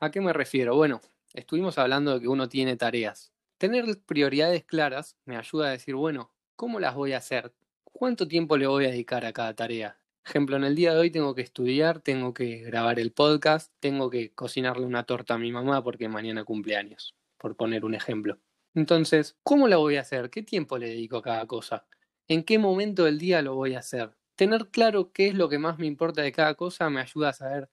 ¿A 0.00 0.10
qué 0.10 0.20
me 0.20 0.32
refiero? 0.32 0.74
Bueno, 0.74 1.00
estuvimos 1.32 1.78
hablando 1.78 2.14
de 2.14 2.20
que 2.20 2.28
uno 2.28 2.48
tiene 2.48 2.76
tareas. 2.76 3.32
Tener 3.58 3.84
prioridades 4.04 4.64
claras 4.64 5.16
me 5.24 5.36
ayuda 5.36 5.68
a 5.68 5.70
decir, 5.70 5.94
bueno, 5.94 6.32
¿cómo 6.56 6.80
las 6.80 6.94
voy 6.94 7.12
a 7.12 7.18
hacer? 7.18 7.52
¿Cuánto 7.84 8.26
tiempo 8.26 8.56
le 8.56 8.66
voy 8.66 8.86
a 8.86 8.90
dedicar 8.90 9.24
a 9.24 9.32
cada 9.32 9.54
tarea? 9.54 9.98
Ejemplo, 10.26 10.56
en 10.56 10.64
el 10.64 10.74
día 10.74 10.92
de 10.92 11.00
hoy 11.00 11.10
tengo 11.10 11.34
que 11.34 11.42
estudiar, 11.42 12.00
tengo 12.00 12.34
que 12.34 12.58
grabar 12.62 12.98
el 12.98 13.12
podcast, 13.12 13.72
tengo 13.78 14.10
que 14.10 14.32
cocinarle 14.32 14.86
una 14.86 15.04
torta 15.04 15.34
a 15.34 15.38
mi 15.38 15.52
mamá 15.52 15.84
porque 15.84 16.08
mañana 16.08 16.44
cumpleaños, 16.44 17.14
por 17.36 17.56
poner 17.56 17.84
un 17.84 17.94
ejemplo. 17.94 18.38
Entonces, 18.74 19.36
¿cómo 19.42 19.68
la 19.68 19.76
voy 19.76 19.96
a 19.96 20.00
hacer? 20.00 20.30
¿Qué 20.30 20.42
tiempo 20.42 20.78
le 20.78 20.88
dedico 20.88 21.18
a 21.18 21.22
cada 21.22 21.46
cosa? 21.46 21.86
¿En 22.28 22.42
qué 22.44 22.58
momento 22.58 23.04
del 23.04 23.18
día 23.18 23.42
lo 23.42 23.54
voy 23.54 23.74
a 23.74 23.78
hacer? 23.80 24.16
Tener 24.36 24.68
claro 24.70 25.12
qué 25.12 25.28
es 25.28 25.34
lo 25.34 25.48
que 25.48 25.58
más 25.58 25.78
me 25.78 25.86
importa 25.86 26.22
de 26.22 26.32
cada 26.32 26.54
cosa 26.54 26.90
me 26.90 27.00
ayuda 27.00 27.28
a 27.30 27.32
saber, 27.32 27.70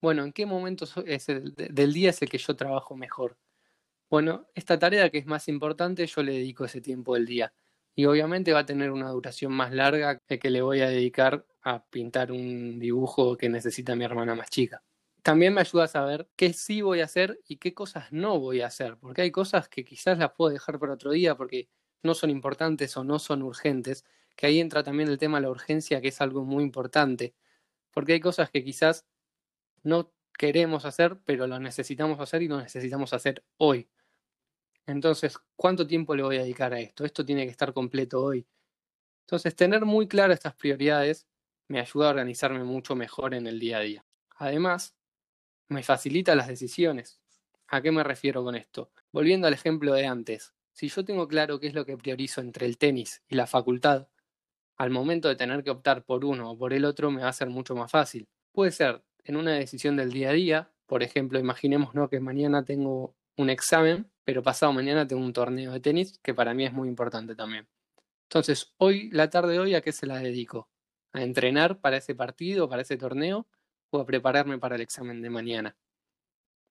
bueno, 0.00 0.22
en 0.24 0.32
qué 0.32 0.46
momento 0.46 0.86
del 0.96 1.92
día 1.92 2.10
es 2.10 2.22
el 2.22 2.28
que 2.30 2.38
yo 2.38 2.54
trabajo 2.56 2.96
mejor. 2.96 3.36
Bueno, 4.10 4.48
esta 4.54 4.78
tarea 4.78 5.10
que 5.10 5.18
es 5.18 5.26
más 5.26 5.48
importante 5.48 6.06
yo 6.06 6.22
le 6.22 6.32
dedico 6.34 6.64
ese 6.64 6.80
tiempo 6.80 7.14
del 7.14 7.26
día. 7.26 7.54
Y 7.96 8.06
obviamente 8.06 8.52
va 8.52 8.60
a 8.60 8.66
tener 8.66 8.90
una 8.92 9.10
duración 9.10 9.52
más 9.52 9.72
larga 9.72 10.20
que 10.20 10.50
le 10.50 10.62
voy 10.62 10.80
a 10.82 10.88
dedicar 10.88 11.46
a 11.62 11.84
pintar 11.86 12.32
un 12.32 12.78
dibujo 12.78 13.36
que 13.36 13.48
necesita 13.48 13.96
mi 13.96 14.04
hermana 14.04 14.34
más 14.34 14.50
chica 14.50 14.82
también 15.24 15.54
me 15.54 15.62
ayuda 15.62 15.84
a 15.84 15.88
saber 15.88 16.30
qué 16.36 16.52
sí 16.52 16.82
voy 16.82 17.00
a 17.00 17.06
hacer 17.06 17.40
y 17.48 17.56
qué 17.56 17.74
cosas 17.74 18.12
no 18.12 18.38
voy 18.38 18.60
a 18.60 18.66
hacer, 18.68 18.98
porque 18.98 19.22
hay 19.22 19.32
cosas 19.32 19.68
que 19.70 19.84
quizás 19.84 20.18
las 20.18 20.32
puedo 20.32 20.52
dejar 20.52 20.78
para 20.78 20.94
otro 20.94 21.12
día 21.12 21.34
porque 21.36 21.70
no 22.02 22.14
son 22.14 22.30
importantes 22.30 22.96
o 22.98 23.04
no 23.04 23.18
son 23.18 23.42
urgentes, 23.42 24.04
que 24.36 24.46
ahí 24.46 24.60
entra 24.60 24.84
también 24.84 25.08
el 25.08 25.18
tema 25.18 25.38
de 25.38 25.44
la 25.44 25.50
urgencia, 25.50 26.02
que 26.02 26.08
es 26.08 26.20
algo 26.20 26.44
muy 26.44 26.62
importante, 26.62 27.34
porque 27.92 28.14
hay 28.14 28.20
cosas 28.20 28.50
que 28.50 28.64
quizás 28.64 29.06
no 29.84 30.12
queremos 30.38 30.84
hacer, 30.86 31.18
pero 31.24 31.46
lo 31.46 31.60
necesitamos 31.60 32.20
hacer 32.20 32.42
y 32.42 32.48
lo 32.48 32.60
necesitamos 32.60 33.12
hacer 33.14 33.44
hoy. 33.58 33.88
Entonces, 34.86 35.38
¿cuánto 35.56 35.86
tiempo 35.86 36.14
le 36.14 36.22
voy 36.22 36.36
a 36.36 36.42
dedicar 36.42 36.74
a 36.74 36.80
esto? 36.80 37.04
Esto 37.04 37.24
tiene 37.24 37.44
que 37.44 37.50
estar 37.50 37.72
completo 37.72 38.22
hoy. 38.22 38.46
Entonces, 39.22 39.56
tener 39.56 39.84
muy 39.86 40.08
claras 40.08 40.36
estas 40.36 40.54
prioridades 40.54 41.26
me 41.68 41.80
ayuda 41.80 42.08
a 42.08 42.10
organizarme 42.10 42.64
mucho 42.64 42.96
mejor 42.96 43.34
en 43.34 43.46
el 43.46 43.60
día 43.60 43.78
a 43.78 43.80
día. 43.80 44.06
Además, 44.36 44.94
me 45.74 45.82
facilita 45.82 46.34
las 46.34 46.48
decisiones. 46.48 47.20
¿A 47.68 47.82
qué 47.82 47.90
me 47.90 48.04
refiero 48.04 48.42
con 48.42 48.54
esto? 48.54 48.90
Volviendo 49.12 49.46
al 49.46 49.52
ejemplo 49.52 49.92
de 49.92 50.06
antes, 50.06 50.54
si 50.72 50.88
yo 50.88 51.04
tengo 51.04 51.28
claro 51.28 51.60
qué 51.60 51.66
es 51.66 51.74
lo 51.74 51.84
que 51.84 51.98
priorizo 51.98 52.40
entre 52.40 52.66
el 52.66 52.78
tenis 52.78 53.22
y 53.28 53.34
la 53.34 53.46
facultad, 53.46 54.08
al 54.76 54.90
momento 54.90 55.28
de 55.28 55.36
tener 55.36 55.62
que 55.62 55.70
optar 55.70 56.04
por 56.04 56.24
uno 56.24 56.52
o 56.52 56.58
por 56.58 56.72
el 56.72 56.84
otro 56.84 57.10
me 57.10 57.22
va 57.22 57.28
a 57.28 57.32
ser 57.32 57.48
mucho 57.50 57.74
más 57.74 57.90
fácil. 57.90 58.28
Puede 58.52 58.70
ser 58.70 59.02
en 59.24 59.36
una 59.36 59.52
decisión 59.52 59.96
del 59.96 60.12
día 60.12 60.30
a 60.30 60.32
día, 60.32 60.72
por 60.86 61.02
ejemplo, 61.02 61.38
imaginemos 61.38 61.94
¿no? 61.94 62.08
que 62.08 62.20
mañana 62.20 62.64
tengo 62.64 63.14
un 63.36 63.50
examen, 63.50 64.10
pero 64.24 64.42
pasado 64.42 64.72
mañana 64.72 65.06
tengo 65.06 65.22
un 65.22 65.32
torneo 65.32 65.72
de 65.72 65.80
tenis 65.80 66.18
que 66.22 66.34
para 66.34 66.54
mí 66.54 66.64
es 66.64 66.72
muy 66.72 66.88
importante 66.88 67.34
también. 67.34 67.68
Entonces, 68.28 68.74
hoy, 68.78 69.10
la 69.10 69.30
tarde 69.30 69.52
de 69.52 69.58
hoy, 69.58 69.74
¿a 69.74 69.80
qué 69.80 69.92
se 69.92 70.06
la 70.06 70.18
dedico? 70.18 70.68
¿A 71.12 71.22
entrenar 71.22 71.80
para 71.80 71.96
ese 71.96 72.14
partido, 72.14 72.68
para 72.68 72.82
ese 72.82 72.96
torneo 72.96 73.46
o 73.94 74.00
a 74.00 74.06
prepararme 74.06 74.58
para 74.58 74.76
el 74.76 74.82
examen 74.82 75.22
de 75.22 75.30
mañana? 75.30 75.76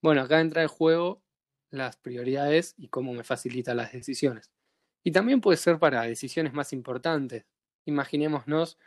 Bueno, 0.01 0.21
acá 0.21 0.41
entra 0.41 0.61
en 0.61 0.67
juego 0.67 1.23
las 1.69 1.97
prioridades 1.97 2.75
y 2.77 2.89
cómo 2.89 3.13
me 3.13 3.23
facilita 3.23 3.73
las 3.73 3.93
decisiones. 3.93 4.51
Y 5.03 5.11
también 5.11 5.41
puede 5.41 5.57
ser 5.57 5.79
para 5.79 6.03
decisiones 6.03 6.53
más 6.53 6.73
importantes. 6.73 7.45
Imaginémonos 7.85 8.77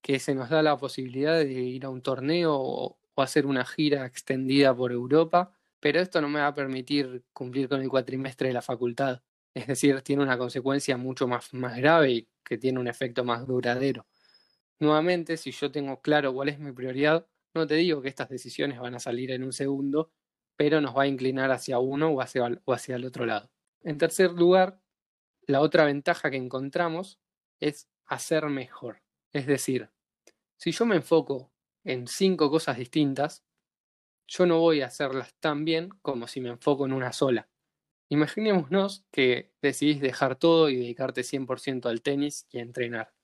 que 0.00 0.18
se 0.18 0.34
nos 0.34 0.50
da 0.50 0.62
la 0.62 0.76
posibilidad 0.76 1.38
de 1.38 1.52
ir 1.52 1.84
a 1.84 1.90
un 1.90 2.02
torneo 2.02 2.56
o, 2.56 2.98
hacer 3.16 3.44
una 3.44 3.66
gira 3.66 4.06
extendida 4.06 4.74
por 4.74 4.92
Europa, 4.92 5.52
pero 5.78 6.00
esto 6.00 6.22
no 6.22 6.28
me 6.30 6.40
va 6.40 6.46
a 6.46 6.54
permitir 6.54 7.22
cumplir 7.34 7.68
con 7.68 7.82
el 7.82 7.90
cuatrimestre 7.90 8.48
de 8.48 8.54
la 8.54 8.62
facultad. 8.62 9.20
Es 9.52 9.66
decir, 9.66 10.00
tiene 10.00 10.22
una 10.22 10.38
consecuencia 10.38 10.96
mucho 10.96 11.28
más, 11.28 11.52
más 11.52 11.76
grave 11.76 12.10
y 12.10 12.28
que 12.42 12.56
tiene 12.56 12.80
un 12.80 12.88
efecto 12.88 13.22
más 13.22 13.46
duradero. 13.46 14.06
Nuevamente, 14.78 15.36
si 15.36 15.50
yo 15.52 15.70
tengo 15.70 16.00
claro 16.00 16.32
cuál 16.32 16.48
es 16.48 16.58
mi 16.58 16.72
prioridad, 16.72 17.26
no 17.54 17.66
te 17.66 17.74
digo 17.74 18.02
que 18.02 18.08
estas 18.08 18.28
decisiones 18.28 18.78
van 18.78 18.94
a 18.94 19.00
salir 19.00 19.30
en 19.30 19.44
un 19.44 19.52
segundo, 19.52 20.12
pero 20.56 20.80
nos 20.80 20.96
va 20.96 21.02
a 21.02 21.06
inclinar 21.06 21.50
hacia 21.50 21.78
uno 21.78 22.10
o 22.10 22.20
hacia, 22.20 22.46
el 22.96 23.04
otro 23.04 23.26
lado. 23.26 23.50
En 23.82 23.98
tercer 23.98 24.32
lugar, 24.32 24.80
la 25.46 25.60
otra 25.60 25.84
ventaja 25.84 26.30
que 26.30 26.36
encontramos 26.36 27.18
es 27.60 27.88
hacer 28.06 28.46
mejor. 28.46 29.02
Es 29.32 29.46
decir, 29.46 29.88
si 30.56 30.72
yo 30.72 30.84
me 30.84 30.96
enfoco 30.96 31.50
en 31.84 32.06
cinco 32.06 32.50
cosas 32.50 32.76
distintas, 32.76 33.44
yo 34.26 34.46
no 34.46 34.60
voy 34.60 34.82
a 34.82 34.86
hacerlas 34.86 35.34
tan 35.40 35.64
bien 35.64 35.88
como 36.02 36.28
si 36.28 36.40
me 36.40 36.50
enfoco 36.50 36.86
en 36.86 36.92
una 36.92 37.12
sola. 37.12 37.48
Imaginémonos 38.10 39.06
que 39.10 39.52
decidís 39.62 40.00
dejar 40.00 40.36
todo 40.36 40.68
y 40.68 40.76
dedicarte 40.76 41.22
100% 41.22 41.88
al 41.88 42.02
tenis 42.02 42.46
y 42.50 42.58
a 42.58 42.62
entrenar. 42.62 43.14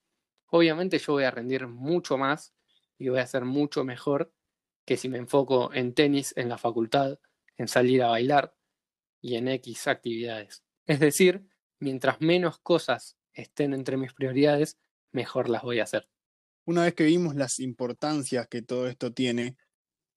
Obviamente 0.46 0.98
yo 0.98 1.14
voy 1.14 1.24
a 1.24 1.30
rendir 1.30 1.66
mucho 1.66 2.16
más 2.16 2.54
y 2.98 3.08
voy 3.08 3.20
a 3.20 3.26
ser 3.26 3.44
mucho 3.44 3.84
mejor 3.84 4.32
que 4.84 4.96
si 4.96 5.08
me 5.08 5.18
enfoco 5.18 5.72
en 5.74 5.94
tenis 5.94 6.32
en 6.36 6.48
la 6.48 6.58
facultad, 6.58 7.18
en 7.56 7.68
salir 7.68 8.02
a 8.02 8.08
bailar 8.08 8.54
y 9.20 9.36
en 9.36 9.48
X 9.48 9.88
actividades. 9.88 10.62
Es 10.86 11.00
decir, 11.00 11.46
mientras 11.80 12.20
menos 12.20 12.58
cosas 12.58 13.16
estén 13.32 13.74
entre 13.74 13.96
mis 13.96 14.12
prioridades, 14.12 14.78
mejor 15.12 15.48
las 15.48 15.62
voy 15.62 15.80
a 15.80 15.84
hacer. 15.84 16.08
Una 16.64 16.84
vez 16.84 16.94
que 16.94 17.04
vimos 17.04 17.34
las 17.34 17.58
importancias 17.58 18.48
que 18.48 18.62
todo 18.62 18.88
esto 18.88 19.12
tiene, 19.12 19.56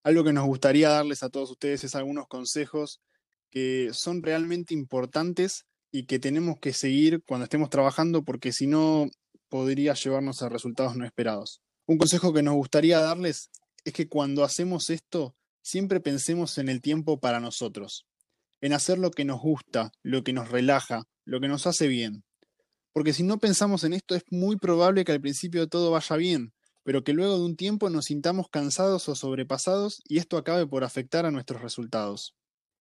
algo 0.04 0.24
que 0.24 0.34
nos 0.34 0.46
gustaría 0.46 0.90
darles 0.90 1.24
a 1.24 1.30
todos 1.30 1.52
ustedes 1.52 1.84
es 1.84 1.96
algunos 1.96 2.28
consejos 2.28 3.02
que 3.50 3.90
son 3.94 4.24
realmente 4.24 4.74
importantes 4.74 5.66
y 5.92 6.06
que 6.06 6.20
tenemos 6.20 6.60
que 6.60 6.74
seguir 6.74 7.24
cuando 7.26 7.46
estemos 7.46 7.70
trabajando 7.70 8.24
porque 8.24 8.52
si 8.52 8.68
no 8.68 9.10
podría 9.50 9.94
llevarnos 9.94 10.42
a 10.42 10.50
resultados 10.50 10.96
no 10.96 11.06
esperados. 11.06 11.62
Un 11.90 11.98
consejo 11.98 12.32
que 12.34 12.44
nos 12.44 12.54
gustaría 12.54 13.00
darles 13.00 13.50
es 13.84 13.94
que 13.94 14.08
cuando 14.08 14.44
hacemos 14.44 14.92
esto, 14.92 15.36
siempre 15.64 16.00
pensemos 16.00 16.60
en 16.60 16.70
el 16.70 16.82
tiempo 16.84 17.20
para 17.20 17.40
nosotros, 17.40 18.06
en 18.62 18.74
hacer 18.74 19.00
lo 19.00 19.10
que 19.10 19.26
nos 19.26 19.42
gusta, 19.42 19.92
lo 20.04 20.24
que 20.24 20.32
nos 20.32 20.52
relaja, 20.52 21.08
lo 21.26 21.42
que 21.42 21.48
nos 21.48 21.66
hace 21.66 21.88
bien. 21.88 22.24
Porque 22.94 23.12
si 23.12 23.24
no 23.24 23.40
pensamos 23.40 23.84
en 23.86 23.94
esto 23.94 24.14
es 24.14 24.22
muy 24.30 24.58
probable 24.58 25.04
que 25.04 25.14
al 25.14 25.20
principio 25.20 25.68
todo 25.68 25.90
vaya 25.90 26.16
bien, 26.16 26.54
pero 26.84 27.04
que 27.04 27.14
luego 27.14 27.40
de 27.40 27.46
un 27.46 27.56
tiempo 27.56 27.90
nos 27.90 28.06
sintamos 28.06 28.50
cansados 28.52 29.10
o 29.10 29.16
sobrepasados 29.16 30.04
y 30.08 30.20
esto 30.20 30.38
acabe 30.38 30.68
por 30.68 30.84
afectar 30.84 31.26
a 31.26 31.32
nuestros 31.32 31.64
resultados. 31.64 32.36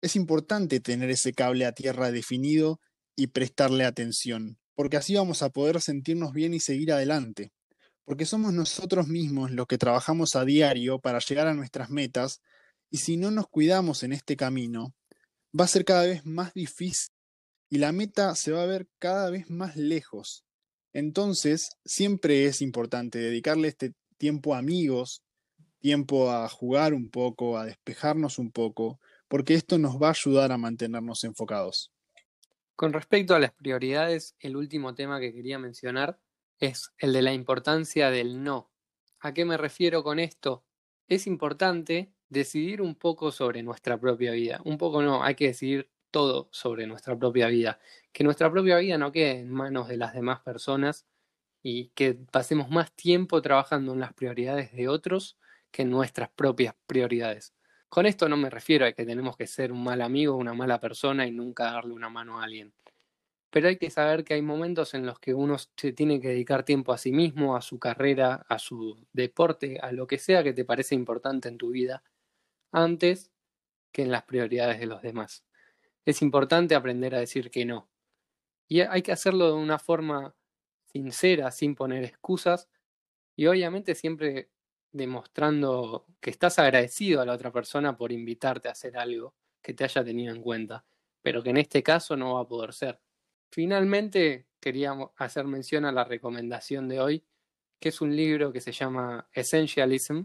Es 0.03 0.17
importante 0.17 0.81
tener 0.81 1.11
ese 1.11 1.33
cable 1.33 1.65
a 1.65 1.71
tierra 1.71 2.11
definido 2.11 2.81
y 3.15 3.29
prestarle 3.29 3.85
atención, 3.85 4.59
porque 4.75 4.97
así 4.97 5.15
vamos 5.15 5.45
a 5.45 5.51
poder 5.51 5.81
sentirnos 5.81 6.33
bien 6.33 6.55
y 6.55 6.59
seguir 6.59 6.91
adelante, 6.91 7.53
porque 8.07 8.25
somos 8.25 8.55
nosotros 8.55 9.09
mismos 9.09 9.51
los 9.51 9.67
que 9.67 9.79
trabajamos 9.79 10.37
a 10.37 10.45
diario 10.45 11.01
para 11.01 11.19
llegar 11.19 11.49
a 11.49 11.55
nuestras 11.55 11.91
metas, 11.91 12.41
y 12.89 12.99
si 12.99 13.17
no 13.17 13.33
nos 13.33 13.49
cuidamos 13.49 14.05
en 14.05 14.13
este 14.13 14.37
camino, 14.37 14.95
va 15.59 15.65
a 15.65 15.69
ser 15.69 15.85
cada 15.85 16.07
vez 16.07 16.25
más 16.25 16.55
difícil 16.55 17.13
y 17.69 17.79
la 17.79 17.91
meta 17.91 18.35
se 18.37 18.53
va 18.53 18.63
a 18.63 18.67
ver 18.67 18.87
cada 19.01 19.29
vez 19.29 19.51
más 19.51 19.77
lejos. 19.77 20.45
Entonces, 20.93 21.71
siempre 21.85 22.47
es 22.47 22.63
importante 22.63 23.19
dedicarle 23.19 23.69
este 23.69 23.93
tiempo 24.19 24.55
a 24.55 24.59
amigos, 24.59 25.25
tiempo 25.81 26.31
a 26.31 26.49
jugar 26.49 26.95
un 26.95 27.11
poco, 27.11 27.59
a 27.59 27.67
despejarnos 27.67 28.39
un 28.39 28.53
poco, 28.53 29.01
porque 29.27 29.55
esto 29.55 29.79
nos 29.79 30.01
va 30.01 30.09
a 30.09 30.13
ayudar 30.13 30.53
a 30.53 30.59
mantenernos 30.59 31.25
enfocados. 31.25 31.93
Con 32.77 32.93
respecto 32.93 33.35
a 33.35 33.41
las 33.41 33.53
prioridades, 33.53 34.37
el 34.39 34.57
último 34.57 34.95
tema 34.95 35.19
que 35.19 35.33
quería 35.33 35.59
mencionar 35.59 36.21
es 36.61 36.93
el 36.99 37.13
de 37.13 37.23
la 37.23 37.33
importancia 37.33 38.11
del 38.11 38.43
no. 38.43 38.71
¿A 39.21 39.35
qué 39.35 39.45
me 39.45 39.57
refiero 39.57 40.03
con 40.03 40.19
esto? 40.19 40.65
Es 41.09 41.27
importante 41.27 42.13
decidir 42.29 42.83
un 42.83 42.95
poco 42.95 43.33
sobre 43.33 43.63
nuestra 43.63 43.99
propia 43.99 44.33
vida. 44.33 44.61
Un 44.65 44.79
poco 44.79 45.03
no, 45.03 45.23
hay 45.23 45.35
que 45.35 45.49
decidir 45.49 45.91
todo 46.11 46.49
sobre 46.53 46.87
nuestra 46.87 47.19
propia 47.19 47.49
vida. 47.49 47.79
Que 48.13 48.25
nuestra 48.25 48.51
propia 48.51 48.79
vida 48.79 48.99
no 48.99 49.13
quede 49.13 49.41
en 49.41 49.51
manos 49.51 49.89
de 49.89 49.97
las 49.97 50.15
demás 50.15 50.41
personas 50.41 51.07
y 51.63 51.89
que 51.95 52.15
pasemos 52.15 52.71
más 52.71 52.93
tiempo 52.93 53.43
trabajando 53.43 53.93
en 53.93 54.01
las 54.01 54.15
prioridades 54.15 54.73
de 54.73 54.89
otros 54.89 55.39
que 55.71 55.83
en 55.83 55.91
nuestras 55.91 56.31
propias 56.31 56.75
prioridades. 56.87 57.55
Con 57.89 58.07
esto 58.07 58.29
no 58.29 58.37
me 58.37 58.51
refiero 58.51 58.87
a 58.87 58.93
que 58.93 59.07
tenemos 59.07 59.37
que 59.37 59.47
ser 59.47 59.73
un 59.73 59.83
mal 59.85 60.01
amigo, 60.03 60.37
una 60.37 60.55
mala 60.55 60.81
persona 60.81 61.27
y 61.27 61.33
nunca 61.33 61.65
darle 61.73 61.93
una 61.93 62.09
mano 62.09 62.41
a 62.41 62.45
alguien. 62.45 62.73
Pero 63.51 63.69
hay 63.69 63.79
que 63.79 63.91
saber 63.91 64.25
que 64.25 64.35
hay 64.35 64.43
momentos 64.43 64.95
en 64.95 65.07
los 65.07 65.19
que 65.21 65.35
uno 65.35 65.57
se 65.59 65.93
tiene 65.93 66.21
que 66.21 66.29
dedicar 66.29 66.65
tiempo 66.65 66.93
a 66.93 66.99
sí 66.99 67.13
mismo, 67.13 67.57
a 67.57 67.63
su 67.63 67.79
carrera, 67.79 68.45
a 68.49 68.59
su 68.59 68.97
deporte, 69.13 69.79
a 69.81 69.93
lo 69.93 70.07
que 70.07 70.19
sea 70.19 70.43
que 70.45 70.53
te 70.53 70.65
parece 70.65 70.95
importante 70.95 71.49
en 71.49 71.59
tu 71.59 71.71
vida, 71.71 72.03
antes 72.73 73.33
que 73.93 74.03
en 74.03 74.13
las 74.13 74.25
prioridades 74.25 74.81
de 74.81 74.87
los 74.87 75.03
demás 75.03 75.45
es 76.07 76.23
importante 76.23 76.75
aprender 76.75 77.15
a 77.15 77.21
decir 77.21 77.51
que 77.51 77.65
no. 77.67 77.89
Y 78.69 78.81
hay 78.81 79.03
que 79.03 79.13
hacerlo 79.13 79.47
de 79.49 79.55
una 79.55 79.79
forma 79.79 80.35
sincera, 80.87 81.51
sin 81.53 81.75
poner 81.75 82.05
excusas, 82.05 82.69
y 83.37 83.47
obviamente 83.47 83.95
siempre 83.95 84.51
demostrando 84.93 86.07
que 86.21 86.31
estás 86.31 86.59
agradecido 86.59 87.21
a 87.23 87.27
la 87.27 87.35
otra 87.35 87.53
persona 87.53 87.97
por 87.97 88.13
invitarte 88.13 88.69
a 88.69 88.73
hacer 88.73 88.97
algo 88.99 89.35
que 89.63 89.75
te 89.75 89.85
haya 89.85 90.05
tenido 90.05 90.35
en 90.35 90.43
cuenta, 90.43 90.87
pero 91.23 91.43
que 91.43 91.51
en 91.51 91.59
este 91.59 91.83
caso 91.83 92.17
no 92.17 92.35
va 92.35 92.43
a 92.43 92.49
poder 92.49 92.73
ser. 92.75 93.01
Finalmente, 93.51 94.47
queríamos 94.61 95.11
hacer 95.17 95.47
mención 95.47 95.85
a 95.85 95.93
la 95.93 96.05
recomendación 96.05 96.89
de 96.89 97.01
hoy, 97.01 97.25
que 97.81 97.91
es 97.91 98.01
un 98.01 98.15
libro 98.17 98.53
que 98.53 98.61
se 98.61 98.73
llama 98.73 99.29
Essentialism, 99.33 100.23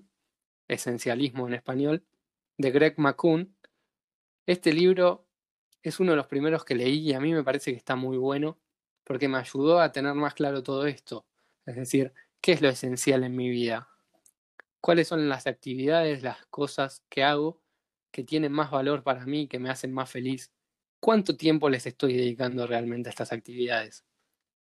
Esencialismo 0.67 1.47
en 1.47 1.53
español, 1.53 2.05
de 2.57 2.71
Greg 2.71 2.97
McCoon. 2.97 3.55
Este 4.45 4.73
libro 4.73 5.27
es 5.83 5.99
uno 5.99 6.11
de 6.11 6.17
los 6.17 6.27
primeros 6.27 6.63
que 6.63 6.75
leí 6.75 6.99
y 6.99 7.13
a 7.13 7.19
mí 7.19 7.33
me 7.33 7.43
parece 7.43 7.71
que 7.71 7.77
está 7.77 7.95
muy 7.95 8.17
bueno 8.17 8.59
porque 9.03 9.27
me 9.27 9.37
ayudó 9.37 9.79
a 9.79 9.91
tener 9.91 10.13
más 10.13 10.33
claro 10.33 10.63
todo 10.63 10.85
esto. 10.85 11.25
Es 11.65 11.75
decir, 11.75 12.13
¿qué 12.39 12.53
es 12.53 12.61
lo 12.61 12.69
esencial 12.69 13.23
en 13.23 13.35
mi 13.35 13.49
vida? 13.49 13.89
¿Cuáles 14.79 15.07
son 15.07 15.29
las 15.29 15.47
actividades, 15.47 16.23
las 16.23 16.45
cosas 16.47 17.03
que 17.09 17.23
hago 17.23 17.61
que 18.11 18.23
tienen 18.23 18.51
más 18.51 18.71
valor 18.71 19.03
para 19.03 19.25
mí, 19.25 19.47
que 19.47 19.59
me 19.59 19.69
hacen 19.69 19.93
más 19.93 20.09
feliz? 20.09 20.51
¿Cuánto 21.01 21.35
tiempo 21.35 21.67
les 21.67 21.87
estoy 21.87 22.15
dedicando 22.15 22.67
realmente 22.67 23.09
a 23.09 23.11
estas 23.11 23.33
actividades? 23.33 24.05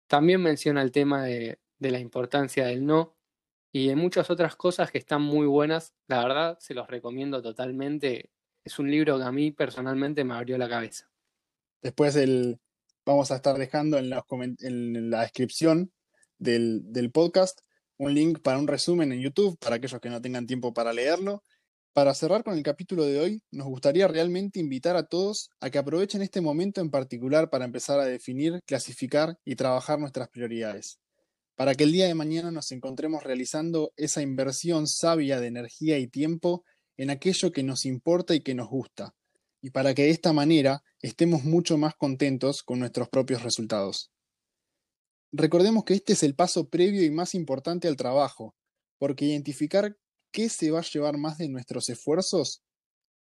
También 0.07 0.43
menciona 0.43 0.83
el 0.83 0.93
tema 0.93 1.25
de, 1.25 1.59
la 1.79 1.99
importancia 1.99 2.67
del 2.67 2.85
no 2.85 3.17
y 3.73 3.89
de 3.89 3.97
muchas 3.97 4.29
otras 4.31 4.55
cosas 4.55 4.91
que 4.91 4.99
están 4.99 5.23
muy 5.23 5.47
buenas. 5.47 5.95
La 6.07 6.23
verdad, 6.23 6.59
se 6.61 6.75
los 6.75 6.87
recomiendo 6.87 7.41
totalmente 7.43 8.31
es 8.63 8.79
un 8.79 8.91
libro 8.91 9.17
que 9.17 9.25
a 9.25 9.33
mí 9.33 9.51
personalmente 9.51 10.25
me 10.25 10.35
abrió 10.35 10.59
la 10.59 10.69
cabeza. 10.69 11.11
Después 11.81 12.19
vamos 13.07 13.31
a 13.31 13.37
estar 13.37 13.57
dejando 13.57 13.97
en, 13.97 15.11
la 15.11 15.23
descripción 15.23 15.91
del 16.39 17.11
podcast 17.11 17.61
un 17.97 18.15
link 18.15 18.41
para 18.41 18.59
un 18.59 18.69
resumen 18.69 19.13
en 19.13 19.21
YouTube 19.21 19.59
para 19.59 19.77
aquellos 19.77 20.01
que 20.01 20.11
no 20.11 20.21
tengan 20.21 20.47
tiempo 20.47 20.75
para 20.75 20.93
leerlo. 20.93 21.43
Para 21.93 22.15
cerrar 22.15 22.45
con 22.45 22.57
el 22.57 22.63
capítulo 22.63 23.05
de 23.05 23.19
hoy, 23.19 23.43
nos 23.51 23.67
gustaría 23.67 24.07
realmente 24.07 24.61
invitar 24.61 24.97
a 24.97 25.07
todos 25.07 25.51
a 25.61 25.71
que 25.71 25.79
aprovechen 25.79 26.23
este 26.23 26.41
momento 26.41 26.81
en 26.81 26.91
particular 26.91 27.51
para 27.51 27.65
empezar 27.65 27.99
a 27.99 28.05
definir, 28.05 28.61
clasificar 28.67 29.39
y 29.45 29.57
trabajar 29.57 29.99
nuestras 29.99 30.29
prioridades, 30.29 31.01
para 31.57 31.75
que 31.75 31.85
el 31.85 31.93
día 31.93 32.07
de 32.07 32.15
mañana 32.15 32.53
nos 32.53 32.71
encontremos 32.71 33.25
realizando 33.25 33.93
esa 33.97 34.23
inversión 34.23 34.87
sabia 34.87 35.41
de 35.41 35.49
energía 35.49 35.99
y 35.99 36.07
tiempo 36.07 36.65
en 36.97 37.11
aquello 37.11 37.51
que 37.51 37.65
nos 37.65 37.85
importa 37.85 38.35
y 38.35 38.43
que 38.43 38.55
nos 38.55 38.69
gusta, 38.69 39.15
y 39.61 39.71
para 39.71 39.93
que 39.95 40.05
de 40.05 40.11
esta 40.11 40.33
manera 40.33 40.85
estemos 41.01 41.43
mucho 41.43 41.79
más 41.79 41.95
contentos 41.97 42.63
con 42.63 42.79
nuestros 42.79 43.09
propios 43.09 43.43
resultados. 43.43 44.13
Recordemos 45.33 45.85
que 45.85 45.95
este 45.95 46.13
es 46.13 46.23
el 46.23 46.35
paso 46.35 46.69
previo 46.69 47.05
y 47.05 47.11
más 47.11 47.35
importante 47.35 47.89
al 47.89 47.97
trabajo, 47.97 48.55
porque 48.99 49.25
identificar 49.25 49.97
qué 50.33 50.49
se 50.49 50.71
va 50.71 50.81
a 50.81 50.83
llevar 50.83 51.19
más 51.19 51.39
de 51.39 51.49
nuestros 51.49 51.89
esfuerzos 51.89 52.63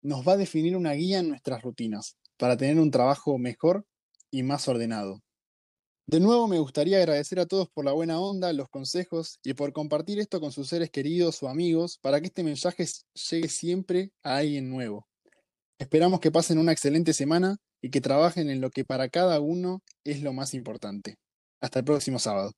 nos 0.02 0.26
va 0.26 0.32
a 0.32 0.36
definir 0.36 0.76
una 0.76 0.92
guía 0.92 1.20
en 1.20 1.28
nuestras 1.28 1.62
rutinas 1.62 2.16
para 2.36 2.56
tener 2.56 2.78
un 2.78 2.90
trabajo 2.90 3.38
mejor 3.38 3.86
y 4.30 4.42
más 4.42 4.66
ordenado. 4.68 5.22
De 6.06 6.18
nuevo 6.18 6.48
me 6.48 6.58
gustaría 6.58 6.98
agradecer 6.98 7.38
a 7.38 7.46
todos 7.46 7.68
por 7.70 7.84
la 7.84 7.92
buena 7.92 8.18
onda, 8.18 8.52
los 8.52 8.68
consejos 8.68 9.38
y 9.44 9.54
por 9.54 9.72
compartir 9.72 10.18
esto 10.18 10.40
con 10.40 10.50
sus 10.50 10.68
seres 10.68 10.90
queridos 10.90 11.42
o 11.42 11.48
amigos 11.48 11.98
para 12.02 12.20
que 12.20 12.26
este 12.26 12.42
mensaje 12.42 12.86
llegue 13.30 13.48
siempre 13.48 14.10
a 14.22 14.38
alguien 14.38 14.68
nuevo. 14.68 15.06
Esperamos 15.78 16.20
que 16.20 16.32
pasen 16.32 16.58
una 16.58 16.72
excelente 16.72 17.12
semana 17.12 17.56
y 17.80 17.90
que 17.90 18.00
trabajen 18.00 18.50
en 18.50 18.60
lo 18.60 18.70
que 18.70 18.84
para 18.84 19.08
cada 19.08 19.40
uno 19.40 19.82
es 20.04 20.22
lo 20.22 20.32
más 20.32 20.54
importante. 20.54 21.16
Hasta 21.60 21.78
el 21.80 21.84
próximo 21.84 22.18
sábado. 22.18 22.52